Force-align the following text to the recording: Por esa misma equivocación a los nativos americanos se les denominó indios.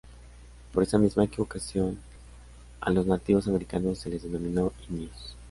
Por 0.73 0.81
esa 0.81 0.97
misma 0.97 1.25
equivocación 1.25 1.95
a 2.79 2.89
los 2.89 3.05
nativos 3.05 3.47
americanos 3.47 3.99
se 3.99 4.09
les 4.09 4.23
denominó 4.23 4.73
indios. 4.89 5.37